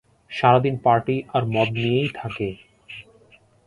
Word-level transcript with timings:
সারাদিন 0.31 0.75
পার্টি 0.85 1.15
আর 1.33 1.43
মদ 1.45 1.69
নিয়েই 1.75 2.09
থাকে। 2.15 2.47